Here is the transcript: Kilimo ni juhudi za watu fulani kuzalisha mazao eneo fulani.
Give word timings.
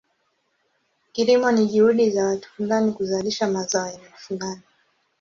Kilimo 1.11 1.51
ni 1.51 1.67
juhudi 1.67 2.09
za 2.11 2.25
watu 2.25 2.49
fulani 2.49 2.91
kuzalisha 2.91 3.47
mazao 3.47 3.89
eneo 3.89 4.11
fulani. 4.17 4.61